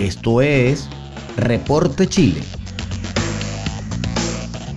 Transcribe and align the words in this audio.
Esto 0.00 0.40
es 0.40 0.88
Reporte 1.36 2.06
Chile. 2.06 2.40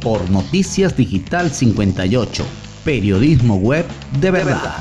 Por 0.02 0.30
Noticias 0.30 0.98
Digital 0.98 1.50
58, 1.50 2.46
periodismo 2.84 3.56
web 3.56 3.86
de 4.20 4.32
verdad. 4.32 4.76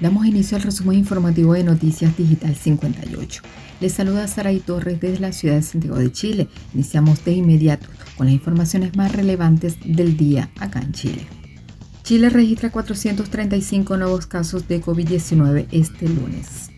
Damos 0.00 0.26
inicio 0.26 0.56
al 0.56 0.64
resumen 0.64 0.98
informativo 0.98 1.54
de 1.54 1.62
Noticias 1.62 2.16
Digital 2.16 2.56
58. 2.56 3.42
Les 3.80 3.92
saluda 3.92 4.26
Saray 4.26 4.58
Torres 4.58 5.00
desde 5.00 5.20
la 5.20 5.30
ciudad 5.30 5.54
de 5.54 5.62
Santiago 5.62 5.96
de 5.96 6.10
Chile. 6.10 6.48
Iniciamos 6.74 7.24
de 7.24 7.34
inmediato 7.34 7.86
con 8.16 8.26
las 8.26 8.34
informaciones 8.34 8.96
más 8.96 9.12
relevantes 9.12 9.76
del 9.84 10.16
día 10.16 10.50
acá 10.58 10.80
en 10.80 10.92
Chile. 10.92 11.28
Chile 12.02 12.30
registra 12.30 12.72
435 12.72 13.96
nuevos 13.96 14.26
casos 14.26 14.66
de 14.66 14.82
COVID-19 14.82 15.68
este 15.70 16.08
lunes. 16.08 16.69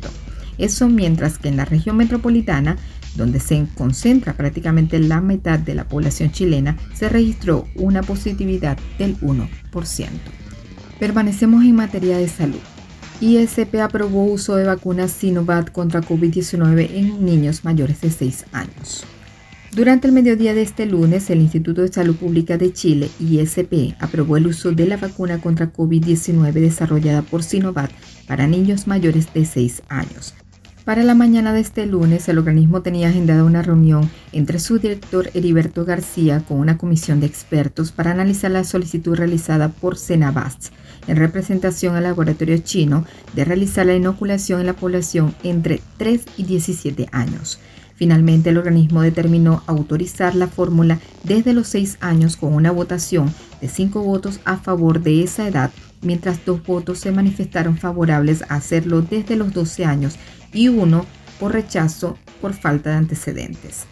Eso 0.58 0.88
mientras 0.88 1.38
que 1.38 1.48
en 1.48 1.56
la 1.56 1.64
región 1.64 1.96
metropolitana, 1.96 2.76
donde 3.16 3.40
se 3.40 3.66
concentra 3.76 4.34
prácticamente 4.34 4.98
la 4.98 5.20
mitad 5.20 5.58
de 5.58 5.74
la 5.74 5.84
población 5.84 6.32
chilena, 6.32 6.76
se 6.94 7.08
registró 7.08 7.66
una 7.74 8.02
positividad 8.02 8.78
del 8.98 9.18
1%. 9.20 9.48
Permanecemos 10.98 11.64
en 11.64 11.76
materia 11.76 12.18
de 12.18 12.28
salud. 12.28 12.60
ISP 13.20 13.76
aprobó 13.76 14.24
uso 14.24 14.56
de 14.56 14.64
vacunas 14.64 15.12
Sinovac 15.12 15.72
contra 15.72 16.02
COVID-19 16.02 16.90
en 16.94 17.24
niños 17.24 17.64
mayores 17.64 18.00
de 18.00 18.10
6 18.10 18.46
años. 18.52 19.04
Durante 19.74 20.06
el 20.06 20.12
mediodía 20.12 20.54
de 20.54 20.62
este 20.62 20.86
lunes, 20.86 21.28
el 21.30 21.40
Instituto 21.40 21.82
de 21.82 21.92
Salud 21.92 22.14
Pública 22.14 22.56
de 22.56 22.72
Chile, 22.72 23.10
ISP, 23.18 23.96
aprobó 23.98 24.36
el 24.36 24.46
uso 24.46 24.70
de 24.70 24.86
la 24.86 24.96
vacuna 24.96 25.40
contra 25.40 25.72
COVID-19 25.72 26.52
desarrollada 26.52 27.22
por 27.22 27.42
Sinovac 27.42 27.90
para 28.28 28.46
niños 28.46 28.86
mayores 28.86 29.34
de 29.34 29.44
6 29.44 29.82
años. 29.88 30.32
Para 30.84 31.02
la 31.02 31.16
mañana 31.16 31.52
de 31.52 31.58
este 31.58 31.86
lunes, 31.86 32.28
el 32.28 32.38
organismo 32.38 32.82
tenía 32.82 33.08
agendada 33.08 33.42
una 33.42 33.62
reunión 33.62 34.08
entre 34.30 34.60
su 34.60 34.78
director 34.78 35.30
Heriberto 35.34 35.84
García 35.84 36.44
con 36.46 36.60
una 36.60 36.78
comisión 36.78 37.18
de 37.18 37.26
expertos 37.26 37.90
para 37.90 38.12
analizar 38.12 38.52
la 38.52 38.62
solicitud 38.62 39.16
realizada 39.16 39.70
por 39.70 39.96
Senabast 39.96 40.66
en 41.08 41.16
representación 41.16 41.96
al 41.96 42.04
laboratorio 42.04 42.58
chino 42.58 43.04
de 43.34 43.44
realizar 43.44 43.86
la 43.86 43.96
inoculación 43.96 44.60
en 44.60 44.66
la 44.66 44.74
población 44.74 45.34
entre 45.42 45.80
3 45.96 46.20
y 46.36 46.44
17 46.44 47.08
años. 47.10 47.58
Finalmente, 47.94 48.50
el 48.50 48.58
organismo 48.58 49.02
determinó 49.02 49.62
autorizar 49.66 50.34
la 50.34 50.48
fórmula 50.48 50.98
desde 51.22 51.52
los 51.52 51.68
seis 51.68 51.96
años 52.00 52.36
con 52.36 52.52
una 52.52 52.72
votación 52.72 53.32
de 53.60 53.68
cinco 53.68 54.02
votos 54.02 54.40
a 54.44 54.56
favor 54.56 55.00
de 55.00 55.22
esa 55.22 55.46
edad, 55.46 55.70
mientras 56.02 56.44
dos 56.44 56.64
votos 56.64 56.98
se 56.98 57.12
manifestaron 57.12 57.78
favorables 57.78 58.42
a 58.42 58.56
hacerlo 58.56 59.02
desde 59.02 59.36
los 59.36 59.52
12 59.52 59.84
años 59.84 60.16
y 60.52 60.68
uno 60.68 61.06
por 61.38 61.52
rechazo 61.52 62.18
por 62.40 62.52
falta 62.52 62.90
de 62.90 62.96
antecedentes. 62.96 63.86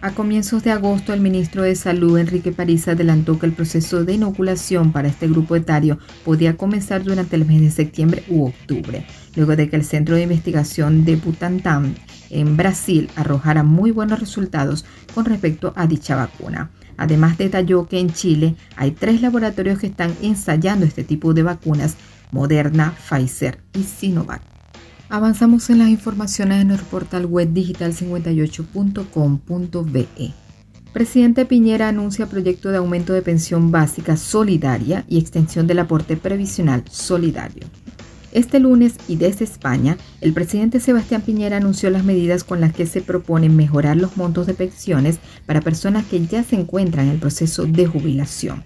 A 0.00 0.12
comienzos 0.12 0.62
de 0.62 0.70
agosto, 0.70 1.12
el 1.12 1.20
ministro 1.20 1.62
de 1.62 1.74
Salud, 1.74 2.18
Enrique 2.18 2.52
París, 2.52 2.86
adelantó 2.86 3.36
que 3.36 3.46
el 3.46 3.52
proceso 3.52 4.04
de 4.04 4.12
inoculación 4.12 4.92
para 4.92 5.08
este 5.08 5.26
grupo 5.26 5.56
etario 5.56 5.98
podía 6.24 6.56
comenzar 6.56 7.02
durante 7.02 7.34
el 7.34 7.44
mes 7.44 7.60
de 7.62 7.70
septiembre 7.72 8.22
u 8.28 8.46
octubre, 8.46 9.04
luego 9.34 9.56
de 9.56 9.68
que 9.68 9.74
el 9.74 9.84
Centro 9.84 10.14
de 10.14 10.22
Investigación 10.22 11.04
de 11.04 11.16
Butantan 11.16 11.96
en 12.30 12.56
Brasil 12.56 13.10
arrojara 13.16 13.64
muy 13.64 13.90
buenos 13.90 14.20
resultados 14.20 14.84
con 15.16 15.24
respecto 15.24 15.72
a 15.74 15.88
dicha 15.88 16.14
vacuna. 16.14 16.70
Además 16.96 17.36
detalló 17.36 17.88
que 17.88 17.98
en 17.98 18.12
Chile 18.12 18.54
hay 18.76 18.92
tres 18.92 19.20
laboratorios 19.20 19.80
que 19.80 19.88
están 19.88 20.14
ensayando 20.22 20.86
este 20.86 21.02
tipo 21.02 21.34
de 21.34 21.42
vacunas, 21.42 21.96
Moderna, 22.30 22.94
Pfizer 23.08 23.58
y 23.74 23.82
Sinovac. 23.82 24.57
Avanzamos 25.10 25.70
en 25.70 25.78
las 25.78 25.88
informaciones 25.88 26.60
en 26.60 26.70
el 26.70 26.80
portal 26.80 27.24
web 27.24 27.48
digital58.com.be. 27.54 30.34
Presidente 30.92 31.46
Piñera 31.46 31.88
anuncia 31.88 32.26
proyecto 32.26 32.68
de 32.68 32.76
aumento 32.76 33.14
de 33.14 33.22
pensión 33.22 33.70
básica 33.70 34.18
solidaria 34.18 35.06
y 35.08 35.18
extensión 35.18 35.66
del 35.66 35.78
aporte 35.78 36.18
previsional 36.18 36.84
solidario. 36.90 37.64
Este 38.32 38.60
lunes 38.60 38.96
y 39.08 39.16
desde 39.16 39.46
España, 39.46 39.96
el 40.20 40.34
presidente 40.34 40.78
Sebastián 40.78 41.22
Piñera 41.22 41.56
anunció 41.56 41.88
las 41.88 42.04
medidas 42.04 42.44
con 42.44 42.60
las 42.60 42.74
que 42.74 42.84
se 42.84 43.00
propone 43.00 43.48
mejorar 43.48 43.96
los 43.96 44.18
montos 44.18 44.46
de 44.46 44.52
pensiones 44.52 45.20
para 45.46 45.62
personas 45.62 46.04
que 46.04 46.26
ya 46.26 46.42
se 46.42 46.56
encuentran 46.56 47.06
en 47.06 47.12
el 47.12 47.18
proceso 47.18 47.64
de 47.64 47.86
jubilación. 47.86 48.62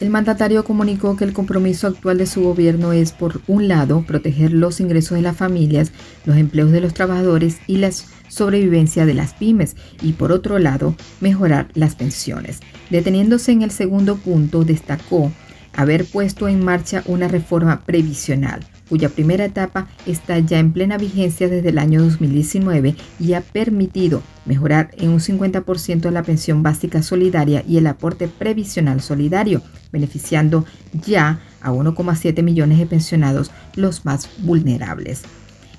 El 0.00 0.08
mandatario 0.08 0.64
comunicó 0.64 1.14
que 1.14 1.24
el 1.24 1.34
compromiso 1.34 1.86
actual 1.86 2.16
de 2.16 2.24
su 2.24 2.42
gobierno 2.42 2.94
es, 2.94 3.12
por 3.12 3.42
un 3.46 3.68
lado, 3.68 4.02
proteger 4.06 4.50
los 4.50 4.80
ingresos 4.80 5.16
de 5.16 5.22
las 5.22 5.36
familias, 5.36 5.92
los 6.24 6.38
empleos 6.38 6.72
de 6.72 6.80
los 6.80 6.94
trabajadores 6.94 7.58
y 7.66 7.76
la 7.76 7.90
sobrevivencia 8.28 9.04
de 9.04 9.12
las 9.12 9.34
pymes, 9.34 9.76
y 10.00 10.12
por 10.12 10.32
otro 10.32 10.58
lado, 10.58 10.96
mejorar 11.20 11.68
las 11.74 11.96
pensiones. 11.96 12.60
Deteniéndose 12.88 13.52
en 13.52 13.60
el 13.60 13.70
segundo 13.70 14.16
punto, 14.16 14.64
destacó 14.64 15.30
haber 15.76 16.06
puesto 16.06 16.48
en 16.48 16.64
marcha 16.64 17.02
una 17.04 17.28
reforma 17.28 17.82
previsional 17.84 18.69
cuya 18.90 19.08
primera 19.08 19.46
etapa 19.46 19.88
está 20.04 20.38
ya 20.40 20.58
en 20.58 20.72
plena 20.72 20.98
vigencia 20.98 21.48
desde 21.48 21.70
el 21.70 21.78
año 21.78 22.02
2019 22.02 22.96
y 23.20 23.32
ha 23.32 23.40
permitido 23.40 24.22
mejorar 24.44 24.90
en 24.98 25.10
un 25.10 25.20
50% 25.20 26.10
la 26.10 26.24
pensión 26.24 26.62
básica 26.62 27.02
solidaria 27.02 27.64
y 27.66 27.78
el 27.78 27.86
aporte 27.86 28.28
previsional 28.28 29.00
solidario, 29.00 29.62
beneficiando 29.92 30.66
ya 31.06 31.40
a 31.62 31.70
1,7 31.70 32.42
millones 32.42 32.78
de 32.78 32.86
pensionados 32.86 33.52
los 33.76 34.04
más 34.04 34.28
vulnerables. 34.38 35.22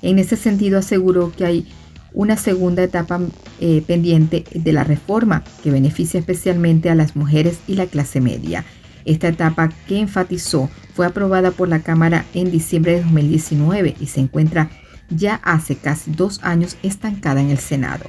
En 0.00 0.18
ese 0.18 0.36
sentido 0.36 0.78
aseguró 0.78 1.32
que 1.36 1.44
hay 1.44 1.66
una 2.14 2.36
segunda 2.36 2.82
etapa 2.82 3.20
eh, 3.60 3.82
pendiente 3.86 4.44
de 4.54 4.72
la 4.72 4.84
reforma 4.84 5.44
que 5.62 5.70
beneficia 5.70 6.20
especialmente 6.20 6.90
a 6.90 6.94
las 6.94 7.14
mujeres 7.14 7.58
y 7.66 7.74
la 7.74 7.86
clase 7.86 8.20
media. 8.20 8.64
Esta 9.04 9.28
etapa 9.28 9.70
que 9.86 9.98
enfatizó 9.98 10.70
fue 10.94 11.06
aprobada 11.06 11.50
por 11.50 11.68
la 11.68 11.80
Cámara 11.80 12.24
en 12.34 12.50
diciembre 12.50 12.92
de 12.92 13.02
2019 13.02 13.96
y 13.98 14.06
se 14.06 14.20
encuentra 14.20 14.70
ya 15.10 15.40
hace 15.42 15.76
casi 15.76 16.10
dos 16.10 16.40
años 16.42 16.76
estancada 16.82 17.40
en 17.40 17.50
el 17.50 17.58
Senado. 17.58 18.04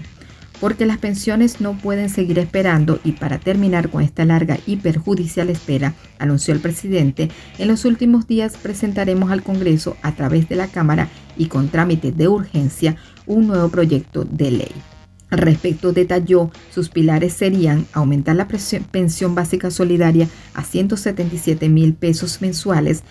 Porque 0.59 0.85
las 0.85 0.97
pensiones 0.97 1.59
no 1.59 1.77
pueden 1.77 2.09
seguir 2.09 2.39
esperando 2.39 2.99
y 3.03 3.13
para 3.13 3.37
terminar 3.37 3.89
con 3.89 4.01
esta 4.01 4.23
larga 4.23 4.59
y 4.65 4.77
perjudicial 4.77 5.49
espera, 5.49 5.93
anunció 6.19 6.53
el 6.53 6.61
presidente, 6.61 7.29
en 7.57 7.67
los 7.67 7.83
últimos 7.83 8.27
días 8.27 8.55
presentaremos 8.55 9.31
al 9.31 9.43
Congreso 9.43 9.97
a 10.01 10.13
través 10.13 10.47
de 10.47 10.55
la 10.55 10.67
Cámara 10.67 11.09
y 11.37 11.47
con 11.47 11.67
trámite 11.67 12.11
de 12.13 12.29
urgencia 12.29 12.95
un 13.25 13.47
nuevo 13.47 13.67
proyecto 13.69 14.23
de 14.23 14.51
ley. 14.51 14.92
Al 15.33 15.39
respecto, 15.39 15.93
detalló 15.93 16.51
sus 16.71 16.89
pilares 16.89 17.33
serían 17.33 17.87
aumentar 17.91 18.35
la 18.35 18.47
pensión 18.47 19.33
básica 19.33 19.71
solidaria 19.71 20.29
a 20.53 20.63
177 20.63 21.69
mil 21.69 21.95
pesos 21.95 22.39
mensuales 22.39 23.01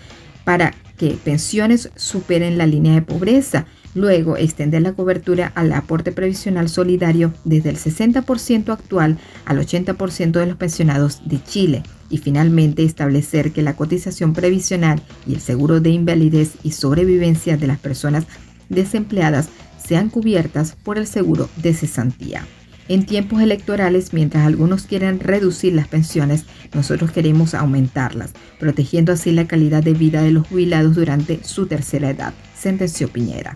para 0.45 0.73
que 0.97 1.17
pensiones 1.21 1.89
superen 1.97 2.57
la 2.57 2.65
línea 2.65 2.93
de 2.93 3.01
pobreza. 3.01 3.65
Luego, 3.93 4.37
extender 4.37 4.83
la 4.83 4.93
cobertura 4.93 5.51
al 5.53 5.73
aporte 5.73 6.13
previsional 6.13 6.69
solidario 6.69 7.33
desde 7.43 7.71
el 7.71 7.77
60% 7.77 8.69
actual 8.69 9.17
al 9.43 9.59
80% 9.59 10.31
de 10.31 10.45
los 10.45 10.55
pensionados 10.55 11.23
de 11.25 11.43
Chile. 11.43 11.83
Y 12.09 12.19
finalmente, 12.19 12.85
establecer 12.85 13.51
que 13.51 13.63
la 13.63 13.75
cotización 13.75 14.31
previsional 14.31 15.03
y 15.27 15.33
el 15.33 15.41
seguro 15.41 15.81
de 15.81 15.89
invalidez 15.89 16.53
y 16.63 16.71
sobrevivencia 16.71 17.57
de 17.57 17.67
las 17.67 17.79
personas 17.79 18.23
desempleadas 18.69 19.49
sean 19.85 20.09
cubiertas 20.09 20.75
por 20.83 20.97
el 20.97 21.07
seguro 21.07 21.49
de 21.57 21.73
cesantía. 21.73 22.45
En 22.89 23.05
tiempos 23.05 23.41
electorales, 23.41 24.11
mientras 24.11 24.45
algunos 24.45 24.83
quieren 24.83 25.21
reducir 25.21 25.73
las 25.73 25.87
pensiones, 25.87 26.45
nosotros 26.73 27.11
queremos 27.11 27.53
aumentarlas, 27.53 28.33
protegiendo 28.59 29.13
así 29.13 29.31
la 29.31 29.47
calidad 29.47 29.81
de 29.83 29.93
vida 29.93 30.21
de 30.21 30.31
los 30.31 30.47
jubilados 30.47 30.95
durante 30.95 31.43
su 31.43 31.65
tercera 31.67 32.09
edad, 32.09 32.33
sentenció 32.57 33.07
Piñera. 33.07 33.55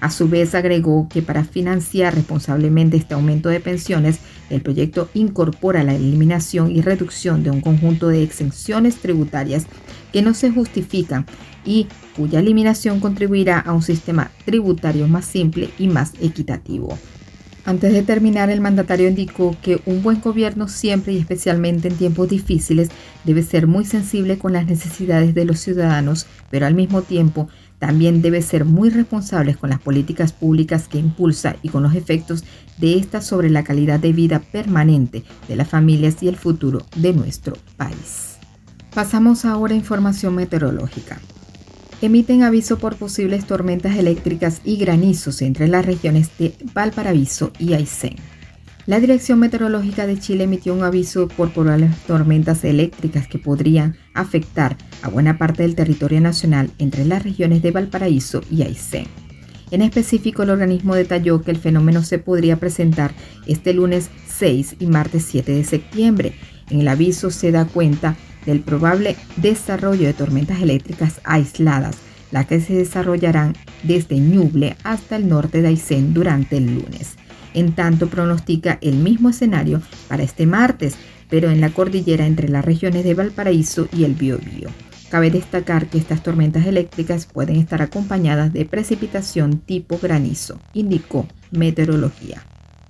A 0.00 0.10
su 0.10 0.28
vez 0.28 0.54
agregó 0.54 1.08
que 1.08 1.22
para 1.22 1.44
financiar 1.44 2.14
responsablemente 2.14 2.96
este 2.96 3.14
aumento 3.14 3.48
de 3.48 3.60
pensiones, 3.60 4.18
el 4.50 4.60
proyecto 4.60 5.08
incorpora 5.14 5.82
la 5.82 5.94
eliminación 5.94 6.70
y 6.70 6.82
reducción 6.82 7.42
de 7.42 7.50
un 7.50 7.60
conjunto 7.60 8.08
de 8.08 8.22
exenciones 8.22 8.96
tributarias 8.96 9.66
que 10.14 10.22
no 10.22 10.32
se 10.32 10.52
justifican 10.52 11.26
y 11.64 11.88
cuya 12.16 12.38
eliminación 12.38 13.00
contribuirá 13.00 13.58
a 13.58 13.72
un 13.72 13.82
sistema 13.82 14.30
tributario 14.44 15.08
más 15.08 15.24
simple 15.24 15.70
y 15.76 15.88
más 15.88 16.12
equitativo. 16.20 16.96
Antes 17.64 17.92
de 17.92 18.04
terminar, 18.04 18.48
el 18.48 18.60
mandatario 18.60 19.08
indicó 19.08 19.56
que 19.60 19.80
un 19.86 20.04
buen 20.04 20.20
gobierno 20.20 20.68
siempre 20.68 21.14
y 21.14 21.18
especialmente 21.18 21.88
en 21.88 21.96
tiempos 21.96 22.28
difíciles 22.28 22.90
debe 23.24 23.42
ser 23.42 23.66
muy 23.66 23.84
sensible 23.84 24.38
con 24.38 24.52
las 24.52 24.66
necesidades 24.66 25.34
de 25.34 25.46
los 25.46 25.58
ciudadanos, 25.58 26.26
pero 26.48 26.66
al 26.66 26.74
mismo 26.74 27.02
tiempo 27.02 27.48
también 27.80 28.22
debe 28.22 28.40
ser 28.40 28.64
muy 28.64 28.90
responsable 28.90 29.56
con 29.56 29.70
las 29.70 29.80
políticas 29.80 30.32
públicas 30.32 30.86
que 30.86 30.98
impulsa 30.98 31.56
y 31.60 31.70
con 31.70 31.82
los 31.82 31.96
efectos 31.96 32.44
de 32.78 32.98
estas 32.98 33.26
sobre 33.26 33.50
la 33.50 33.64
calidad 33.64 33.98
de 33.98 34.12
vida 34.12 34.38
permanente 34.38 35.24
de 35.48 35.56
las 35.56 35.68
familias 35.68 36.22
y 36.22 36.28
el 36.28 36.36
futuro 36.36 36.86
de 36.94 37.14
nuestro 37.14 37.56
país. 37.76 38.33
Pasamos 38.94 39.44
ahora 39.44 39.74
a 39.74 39.76
información 39.76 40.34
meteorológica 40.34 41.20
emiten 42.06 42.42
aviso 42.42 42.78
por 42.78 42.96
posibles 42.96 43.46
tormentas 43.46 43.96
eléctricas 43.96 44.60
y 44.64 44.76
granizos 44.76 45.42
entre 45.42 45.68
las 45.68 45.86
regiones 45.86 46.30
de 46.38 46.54
Valparaíso 46.74 47.52
y 47.58 47.74
Aysén. 47.74 48.16
La 48.86 49.00
Dirección 49.00 49.38
Meteorológica 49.38 50.06
de 50.06 50.18
Chile 50.18 50.44
emitió 50.44 50.74
un 50.74 50.82
aviso 50.82 51.28
por 51.28 51.52
probables 51.52 51.96
tormentas 52.06 52.64
eléctricas 52.64 53.26
que 53.26 53.38
podrían 53.38 53.96
afectar 54.12 54.76
a 55.00 55.08
buena 55.08 55.38
parte 55.38 55.62
del 55.62 55.74
territorio 55.74 56.20
nacional 56.20 56.70
entre 56.78 57.06
las 57.06 57.22
regiones 57.22 57.62
de 57.62 57.70
Valparaíso 57.70 58.42
y 58.50 58.62
Aysén. 58.62 59.06
En 59.70 59.80
específico, 59.80 60.42
el 60.42 60.50
organismo 60.50 60.94
detalló 60.94 61.40
que 61.40 61.50
el 61.50 61.56
fenómeno 61.56 62.02
se 62.02 62.18
podría 62.18 62.60
presentar 62.60 63.14
este 63.46 63.72
lunes 63.72 64.10
6 64.28 64.76
y 64.78 64.86
martes 64.86 65.24
7 65.30 65.50
de 65.50 65.64
septiembre. 65.64 66.34
En 66.68 66.80
el 66.80 66.88
aviso 66.88 67.30
se 67.30 67.50
da 67.50 67.64
cuenta 67.64 68.16
del 68.46 68.60
probable 68.60 69.16
desarrollo 69.36 70.06
de 70.06 70.14
tormentas 70.14 70.60
eléctricas 70.60 71.20
aisladas, 71.24 71.96
las 72.30 72.46
que 72.46 72.60
se 72.60 72.74
desarrollarán 72.74 73.54
desde 73.82 74.18
Ñuble 74.18 74.76
hasta 74.82 75.16
el 75.16 75.28
norte 75.28 75.62
de 75.62 75.68
Aysén 75.68 76.14
durante 76.14 76.56
el 76.56 76.74
lunes. 76.74 77.16
En 77.54 77.72
tanto, 77.72 78.08
pronostica 78.08 78.78
el 78.82 78.96
mismo 78.96 79.30
escenario 79.30 79.80
para 80.08 80.24
este 80.24 80.46
martes, 80.46 80.96
pero 81.30 81.50
en 81.50 81.60
la 81.60 81.70
cordillera 81.70 82.26
entre 82.26 82.48
las 82.48 82.64
regiones 82.64 83.04
de 83.04 83.14
Valparaíso 83.14 83.88
y 83.92 84.04
el 84.04 84.14
Biobío. 84.14 84.70
Cabe 85.10 85.30
destacar 85.30 85.86
que 85.86 85.98
estas 85.98 86.24
tormentas 86.24 86.66
eléctricas 86.66 87.26
pueden 87.26 87.56
estar 87.56 87.82
acompañadas 87.82 88.52
de 88.52 88.64
precipitación 88.64 89.60
tipo 89.60 89.98
granizo, 90.02 90.58
indicó 90.72 91.28
Meteorología. 91.52 92.42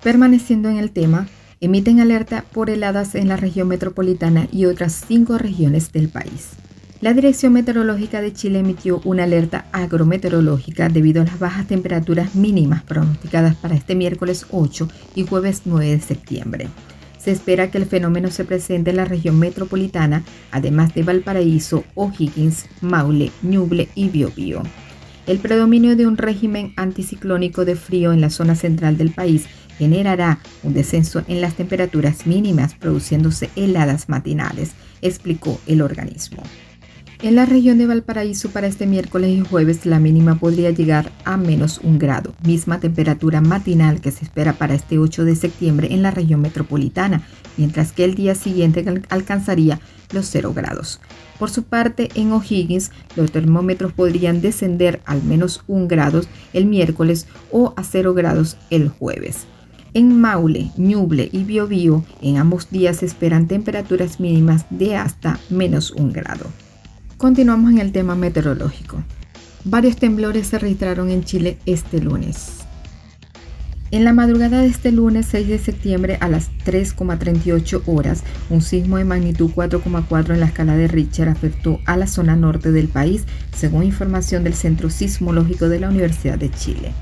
Permaneciendo 0.02 0.70
en 0.70 0.78
el 0.78 0.90
tema, 0.90 1.28
emiten 1.64 2.00
alerta 2.00 2.44
por 2.52 2.70
heladas 2.70 3.14
en 3.14 3.28
la 3.28 3.36
región 3.36 3.68
metropolitana 3.68 4.48
y 4.52 4.66
otras 4.66 5.04
cinco 5.06 5.38
regiones 5.38 5.92
del 5.92 6.08
país. 6.08 6.50
La 7.00 7.12
Dirección 7.12 7.52
Meteorológica 7.52 8.22
de 8.22 8.32
Chile 8.32 8.60
emitió 8.60 9.00
una 9.04 9.24
alerta 9.24 9.66
agrometeorológica 9.72 10.88
debido 10.88 11.20
a 11.20 11.26
las 11.26 11.38
bajas 11.38 11.66
temperaturas 11.66 12.34
mínimas 12.34 12.82
pronosticadas 12.82 13.56
para 13.56 13.74
este 13.74 13.94
miércoles 13.94 14.46
8 14.50 14.88
y 15.14 15.26
jueves 15.26 15.62
9 15.66 15.90
de 15.90 16.00
septiembre. 16.00 16.68
Se 17.18 17.30
espera 17.30 17.70
que 17.70 17.78
el 17.78 17.86
fenómeno 17.86 18.30
se 18.30 18.44
presente 18.44 18.90
en 18.90 18.96
la 18.96 19.04
región 19.04 19.38
metropolitana, 19.38 20.22
además 20.50 20.94
de 20.94 21.02
Valparaíso, 21.02 21.84
O'Higgins, 21.94 22.66
Maule, 22.80 23.30
Ñuble 23.42 23.88
y 23.94 24.08
Biobío. 24.08 24.62
El 25.26 25.38
predominio 25.38 25.96
de 25.96 26.06
un 26.06 26.18
régimen 26.18 26.74
anticiclónico 26.76 27.64
de 27.64 27.76
frío 27.76 28.12
en 28.12 28.20
la 28.20 28.28
zona 28.28 28.54
central 28.54 28.98
del 28.98 29.10
país 29.10 29.46
generará 29.78 30.38
un 30.62 30.74
descenso 30.74 31.22
en 31.28 31.40
las 31.40 31.54
temperaturas 31.54 32.26
mínimas 32.26 32.74
produciéndose 32.74 33.50
heladas 33.56 34.08
matinales, 34.08 34.72
explicó 35.02 35.60
el 35.66 35.82
organismo. 35.82 36.42
En 37.24 37.36
la 37.36 37.46
región 37.46 37.78
de 37.78 37.86
Valparaíso 37.86 38.50
para 38.50 38.66
este 38.66 38.86
miércoles 38.86 39.30
y 39.30 39.40
jueves 39.40 39.86
la 39.86 39.98
mínima 39.98 40.34
podría 40.34 40.70
llegar 40.72 41.10
a 41.24 41.38
menos 41.38 41.80
un 41.82 41.98
grado, 41.98 42.34
misma 42.44 42.80
temperatura 42.80 43.40
matinal 43.40 44.02
que 44.02 44.10
se 44.10 44.24
espera 44.24 44.52
para 44.52 44.74
este 44.74 44.98
8 44.98 45.24
de 45.24 45.34
septiembre 45.34 45.88
en 45.92 46.02
la 46.02 46.10
región 46.10 46.42
metropolitana, 46.42 47.22
mientras 47.56 47.92
que 47.92 48.04
el 48.04 48.14
día 48.14 48.34
siguiente 48.34 48.84
alcanzaría 49.08 49.80
los 50.12 50.26
0 50.26 50.52
grados. 50.54 51.00
Por 51.38 51.50
su 51.50 51.62
parte, 51.62 52.10
en 52.14 52.30
O'Higgins, 52.32 52.90
los 53.16 53.32
termómetros 53.32 53.94
podrían 53.94 54.42
descender 54.42 55.00
al 55.06 55.22
menos 55.22 55.62
un 55.66 55.88
grado 55.88 56.20
el 56.52 56.66
miércoles 56.66 57.26
o 57.50 57.72
a 57.78 57.84
0 57.84 58.12
grados 58.12 58.58
el 58.68 58.90
jueves. 58.90 59.46
En 59.96 60.20
Maule, 60.20 60.72
Ñuble 60.76 61.28
y 61.30 61.44
Biobío, 61.44 62.02
en 62.20 62.38
ambos 62.38 62.68
días 62.68 62.96
se 62.96 63.06
esperan 63.06 63.46
temperaturas 63.46 64.18
mínimas 64.18 64.66
de 64.68 64.96
hasta 64.96 65.38
menos 65.50 65.92
un 65.92 66.12
grado. 66.12 66.46
Continuamos 67.16 67.70
en 67.70 67.78
el 67.78 67.92
tema 67.92 68.16
meteorológico. 68.16 69.04
Varios 69.62 69.94
temblores 69.94 70.48
se 70.48 70.58
registraron 70.58 71.12
en 71.12 71.22
Chile 71.22 71.58
este 71.64 72.00
lunes. 72.00 72.64
En 73.92 74.02
la 74.02 74.12
madrugada 74.12 74.62
de 74.62 74.66
este 74.66 74.90
lunes 74.90 75.26
6 75.26 75.46
de 75.46 75.58
septiembre 75.60 76.18
a 76.20 76.28
las 76.28 76.50
3,38 76.64 77.82
horas, 77.86 78.24
un 78.50 78.62
sismo 78.62 78.96
de 78.96 79.04
magnitud 79.04 79.52
4,4 79.54 80.34
en 80.34 80.40
la 80.40 80.46
escala 80.46 80.76
de 80.76 80.88
Richter 80.88 81.28
afectó 81.28 81.78
a 81.86 81.96
la 81.96 82.08
zona 82.08 82.34
norte 82.34 82.72
del 82.72 82.88
país, 82.88 83.26
según 83.56 83.84
información 83.84 84.42
del 84.42 84.54
Centro 84.54 84.90
Sismológico 84.90 85.68
de 85.68 85.78
la 85.78 85.88
Universidad 85.88 86.36
de 86.36 86.50
Chile. 86.50 86.92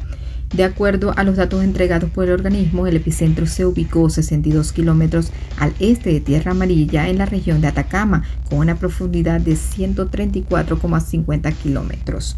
De 0.53 0.65
acuerdo 0.65 1.15
a 1.17 1.25
los 1.25 1.37
datos 1.37 1.65
entregados 1.65 2.11
por 2.11 2.25
el 2.25 2.33
organismo, 2.33 2.87
el 2.87 2.97
epicentro 2.97 3.47
se 3.47 3.65
ubicó 3.65 4.11
62 4.11 4.73
kilómetros 4.73 5.31
al 5.59 5.73
este 5.81 6.13
de 6.13 6.21
Tierra 6.21 6.51
Amarilla 6.51 7.09
en 7.09 7.17
la 7.17 7.25
región 7.25 7.63
de 7.63 7.69
Atacama, 7.69 8.25
con 8.51 8.59
una 8.59 8.75
profundidad 8.75 9.41
de 9.41 9.53
134,50 9.53 11.55
kilómetros. 11.55 12.37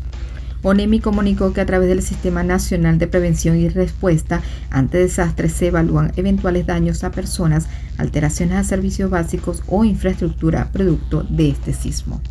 ONEMI 0.62 1.00
comunicó 1.00 1.52
que 1.52 1.60
a 1.60 1.66
través 1.66 1.88
del 1.88 2.02
Sistema 2.02 2.44
Nacional 2.44 2.98
de 2.98 3.08
Prevención 3.08 3.58
y 3.58 3.68
Respuesta 3.68 4.42
ante 4.70 4.98
Desastres 4.98 5.52
se 5.52 5.66
evalúan 5.66 6.12
eventuales 6.16 6.66
daños 6.66 7.02
a 7.02 7.10
personas, 7.10 7.66
alteraciones 7.98 8.56
a 8.56 8.64
servicios 8.64 9.10
básicos 9.10 9.64
o 9.66 9.84
infraestructura 9.84 10.70
producto 10.72 11.24
de 11.24 11.50
este 11.50 11.72
sismo. 11.72 12.22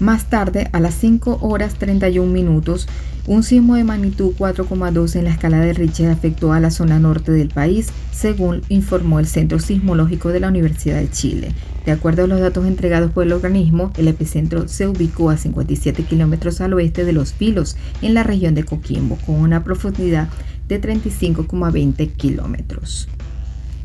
Más 0.00 0.28
tarde, 0.28 0.70
a 0.72 0.80
las 0.80 0.94
5 0.94 1.38
horas 1.42 1.74
31 1.74 2.32
minutos, 2.32 2.88
un 3.26 3.42
sismo 3.42 3.74
de 3.74 3.84
magnitud 3.84 4.34
4,2 4.36 5.16
en 5.16 5.24
la 5.24 5.30
escala 5.30 5.58
de 5.60 5.72
Richter 5.72 6.10
afectó 6.10 6.52
a 6.52 6.60
la 6.60 6.70
zona 6.70 6.98
norte 6.98 7.32
del 7.32 7.48
país, 7.48 7.88
según 8.12 8.60
informó 8.68 9.18
el 9.18 9.26
Centro 9.26 9.58
Sismológico 9.58 10.28
de 10.28 10.40
la 10.40 10.48
Universidad 10.48 11.00
de 11.00 11.10
Chile. 11.10 11.52
De 11.86 11.92
acuerdo 11.92 12.24
a 12.24 12.26
los 12.26 12.40
datos 12.40 12.66
entregados 12.66 13.12
por 13.12 13.24
el 13.24 13.32
organismo, 13.32 13.92
el 13.96 14.08
epicentro 14.08 14.68
se 14.68 14.88
ubicó 14.88 15.30
a 15.30 15.38
57 15.38 16.02
kilómetros 16.02 16.60
al 16.60 16.74
oeste 16.74 17.04
de 17.06 17.14
Los 17.14 17.32
Pilos, 17.32 17.76
en 18.02 18.12
la 18.12 18.24
región 18.24 18.54
de 18.54 18.64
Coquimbo, 18.64 19.16
con 19.24 19.36
una 19.36 19.64
profundidad 19.64 20.28
de 20.68 20.80
35,20 20.80 22.12
kilómetros. 22.12 23.08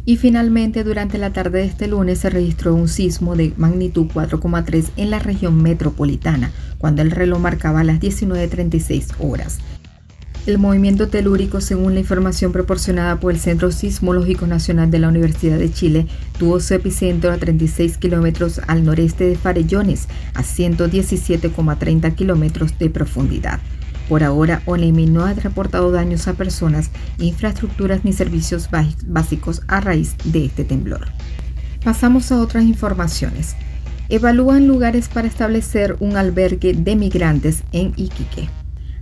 Y 0.06 0.18
finalmente, 0.18 0.84
durante 0.84 1.18
la 1.18 1.32
tarde 1.34 1.60
de 1.60 1.66
este 1.66 1.88
lunes 1.88 2.20
se 2.20 2.30
registró 2.30 2.74
un 2.74 2.88
sismo 2.88 3.36
de 3.36 3.54
magnitud 3.58 4.08
4,3 4.08 4.86
en 4.98 5.12
la 5.12 5.20
región 5.20 5.62
metropolitana, 5.62 6.52
cuando 6.80 7.04
el 7.04 7.12
reloj 7.12 7.40
marcaba 7.40 7.84
las 7.84 8.00
19.36 8.00 9.14
horas. 9.20 9.60
El 10.46 10.58
movimiento 10.58 11.10
telúrico, 11.10 11.62
según 11.62 11.94
la 11.94 12.00
información 12.00 12.52
proporcionada 12.52 13.20
por 13.20 13.32
el 13.32 13.40
Centro 13.40 13.72
Sismológico 13.72 14.48
Nacional 14.48 14.90
de 14.90 14.98
la 14.98 15.10
Universidad 15.10 15.60
de 15.60 15.72
Chile, 15.72 16.08
tuvo 16.40 16.60
su 16.60 16.74
epicentro 16.74 17.32
a 17.32 17.38
36 17.38 17.98
kilómetros 17.98 18.60
al 18.66 18.84
noreste 18.84 19.26
de 19.26 19.36
Farellones, 19.36 20.08
a 20.34 20.42
117,30 20.42 22.16
kilómetros 22.16 22.80
de 22.80 22.90
profundidad. 22.90 23.60
Por 24.08 24.24
ahora, 24.24 24.64
ONEMI 24.66 25.06
no 25.06 25.24
ha 25.26 25.34
reportado 25.34 25.92
daños 25.92 26.28
a 26.28 26.34
personas, 26.34 26.90
infraestructuras 27.20 28.04
ni 28.04 28.14
servicios 28.14 28.70
básicos 29.06 29.62
a 29.68 29.82
raíz 29.82 30.16
de 30.24 30.46
este 30.46 30.64
temblor. 30.64 31.10
Pasamos 31.84 32.32
a 32.32 32.42
otras 32.42 32.64
informaciones. 32.64 33.56
Evalúan 34.12 34.68
lugares 34.68 35.08
para 35.08 35.28
establecer 35.28 35.96
un 36.00 36.18
albergue 36.18 36.74
de 36.74 36.96
migrantes 36.96 37.62
en 37.72 37.94
Iquique. 37.96 38.50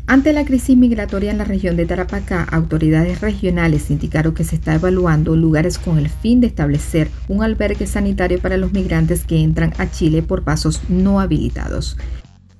Ante 0.05 0.33
la 0.33 0.43
crisis 0.43 0.75
migratoria 0.75 1.31
en 1.31 1.37
la 1.37 1.45
región 1.45 1.77
de 1.77 1.85
Tarapacá, 1.85 2.43
autoridades 2.43 3.21
regionales 3.21 3.89
indicaron 3.89 4.33
que 4.33 4.43
se 4.43 4.57
está 4.57 4.75
evaluando 4.75 5.37
lugares 5.37 5.77
con 5.77 5.97
el 5.97 6.09
fin 6.09 6.41
de 6.41 6.47
establecer 6.47 7.09
un 7.29 7.41
albergue 7.41 7.87
sanitario 7.87 8.41
para 8.41 8.57
los 8.57 8.73
migrantes 8.73 9.25
que 9.25 9.39
entran 9.39 9.73
a 9.77 9.89
Chile 9.89 10.23
por 10.23 10.43
pasos 10.43 10.81
no 10.89 11.21
habilitados. 11.21 11.95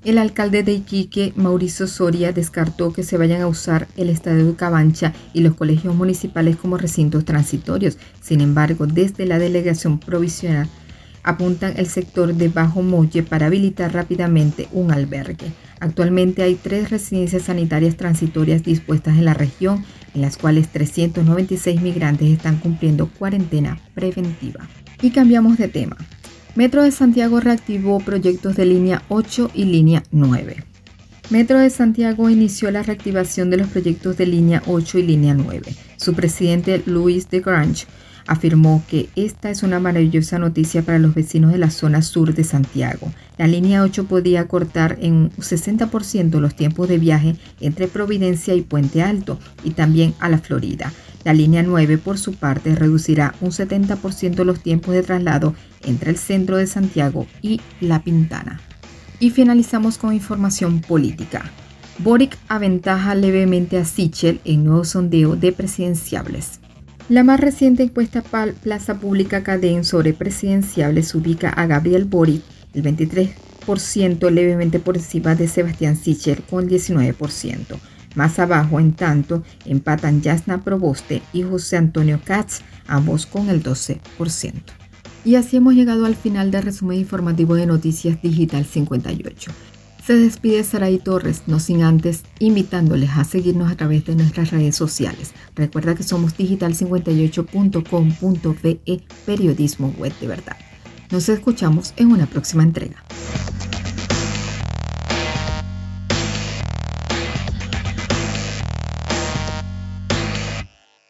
El 0.06 0.18
alcalde 0.18 0.63
de 0.63 0.72
Iquique, 0.72 1.34
Mauricio 1.36 1.86
Soria, 1.86 2.32
descartó 2.32 2.94
que 2.94 3.04
se 3.04 3.18
vayan 3.18 3.42
a 3.42 3.48
usar 3.48 3.89
el 3.98 4.10
estadio 4.10 4.46
de 4.46 4.56
Cabancha 4.56 5.12
y 5.34 5.42
los 5.42 5.56
colegios 5.56 5.96
municipales 5.96 6.56
como 6.56 6.77
recintos 6.77 7.25
transitorios. 7.25 7.98
Sin 8.22 8.39
embargo, 8.39 8.88
desde 8.88 9.25
la 9.25 9.38
delegación 9.38 10.00
provisional 10.00 10.70
apuntan 11.24 11.74
el 11.78 11.88
sector 11.88 12.34
de 12.34 12.50
Bajo 12.50 12.82
Molle 12.82 13.24
para 13.24 13.48
habilitar 13.48 13.94
rápidamente 13.94 14.68
un 14.72 14.92
albergue. 14.92 15.52
Actualmente 15.80 16.44
hay 16.44 16.56
tres 16.56 16.90
residencias 16.90 17.44
sanitarias 17.44 17.98
transitorias 17.98 18.64
dispuestas 18.64 19.18
en 19.18 19.26
la 19.26 19.34
región, 19.34 19.86
en 20.14 20.22
las 20.22 20.38
cuales 20.38 20.70
396 20.70 21.82
migrantes 21.82 22.30
están 22.30 22.58
cumpliendo 22.58 23.08
cuarentena 23.08 23.80
preventiva. 23.94 24.68
Y 25.02 25.12
cambiamos 25.12 25.58
de 25.58 25.68
tema. 25.68 25.98
Metro 26.56 26.82
de 26.82 26.92
Santiago 26.92 27.40
reactivó 27.40 28.00
proyectos 28.00 28.56
de 28.56 28.66
línea 28.66 29.04
8 29.10 29.52
y 29.54 29.66
línea 29.66 30.02
9. 30.12 30.64
Metro 31.30 31.60
de 31.60 31.70
Santiago 31.70 32.30
inició 32.30 32.72
la 32.72 32.84
reactivación 32.84 33.50
de 33.50 33.58
los 33.58 33.68
proyectos 33.68 34.18
de 34.18 34.26
línea 34.26 34.64
8 34.66 34.98
y 34.98 35.04
línea 35.04 35.34
9. 35.34 35.76
Su 35.98 36.14
presidente 36.14 36.82
Luis 36.86 37.30
de 37.30 37.42
Grange 37.42 37.86
afirmó 38.28 38.84
que 38.88 39.10
esta 39.16 39.50
es 39.50 39.64
una 39.64 39.80
maravillosa 39.80 40.38
noticia 40.38 40.84
para 40.84 41.00
los 41.00 41.16
vecinos 41.16 41.52
de 41.52 41.58
la 41.58 41.72
zona 41.72 42.02
sur 42.02 42.34
de 42.34 42.44
Santiago. 42.44 43.12
La 43.38 43.48
línea 43.48 43.84
8 43.84 44.06
podía 44.06 44.48
cortar 44.48 44.98
en 45.02 45.14
un 45.14 45.32
60% 45.32 46.40
los 46.40 46.56
tiempos 46.56 46.88
de 46.88 46.98
viaje 46.98 47.36
entre 47.62 47.88
Providencia 47.88 48.54
y 48.54 48.62
Puente 48.62 49.02
Alto 49.02 49.40
y 49.64 49.72
también 49.72 50.14
a 50.20 50.30
la 50.30 50.38
Florida. 50.38 50.92
La 51.24 51.34
línea 51.34 51.64
9, 51.64 51.98
por 51.98 52.18
su 52.18 52.36
parte, 52.36 52.76
reducirá 52.76 53.34
un 53.42 53.52
70% 53.52 54.44
los 54.44 54.62
tiempos 54.62 54.94
de 54.94 55.04
traslado 55.04 55.56
entre 55.84 56.12
el 56.12 56.18
centro 56.18 56.58
de 56.58 56.68
Santiago 56.68 57.28
y 57.42 57.62
La 57.82 58.04
Pintana. 58.04 58.60
Y 59.20 59.32
finalizamos 59.32 59.98
con 59.98 60.14
información 60.14 60.82
política. 60.82 61.52
Boric 62.00 62.38
aventaja 62.48 63.16
levemente 63.16 63.78
a 63.78 63.86
Sichel 63.86 64.40
en 64.46 64.64
nuevo 64.66 64.86
sondeo 64.86 65.36
de 65.36 65.52
presidenciables. 65.52 66.60
La 67.10 67.24
más 67.24 67.40
reciente 67.40 67.84
encuesta 67.84 68.22
Plaza 68.22 69.00
Pública 69.00 69.42
Cadén 69.42 69.86
sobre 69.86 70.12
presidenciables 70.14 71.16
ubica 71.16 71.50
a 71.50 71.66
Gabriel 71.66 72.04
Boric 72.04 72.44
el 72.74 72.84
23% 72.84 74.30
levemente 74.30 74.80
por 74.80 74.98
encima 74.98 75.34
de 75.34 75.48
Sebastián 75.48 75.96
Sichel 75.96 76.44
con 76.44 76.66
el 76.66 76.70
19%. 76.70 77.80
Más 78.16 78.40
abajo, 78.40 78.82
en 78.82 78.92
tanto, 78.92 79.44
empatan 79.66 80.22
Yasna 80.22 80.66
Proboste 80.66 81.22
y 81.32 81.44
José 81.44 81.78
Antonio 81.78 82.20
Katz, 82.26 82.60
ambos 82.88 83.26
con 83.26 83.48
el 83.48 83.64
12%. 83.64 84.00
Y 85.24 85.36
así 85.36 85.56
hemos 85.56 85.76
llegado 85.76 86.06
al 86.06 86.16
final 86.16 86.52
del 86.52 86.64
resumen 86.64 87.00
informativo 87.00 87.56
de 87.56 87.68
Noticias 87.68 88.22
Digital 88.22 88.66
58. 88.66 89.52
Se 90.08 90.16
despide 90.16 90.64
Saray 90.64 90.98
Torres, 91.00 91.44
no 91.48 91.60
sin 91.60 91.84
antes 91.84 92.24
invitándoles 92.40 93.10
a 93.18 93.26
seguirnos 93.26 93.70
a 93.70 93.76
través 93.76 94.06
de 94.06 94.16
nuestras 94.16 94.52
redes 94.52 94.74
sociales. 94.74 95.34
Recuerda 95.54 95.96
que 95.96 96.04
somos 96.04 96.38
digital58.com.ve, 96.38 99.04
periodismo 99.26 99.94
web 99.98 100.14
de 100.22 100.28
verdad. 100.28 100.56
Nos 101.12 101.28
escuchamos 101.28 101.94
en 101.98 102.14
una 102.14 102.26
próxima 102.26 102.64
entrega. 102.64 103.04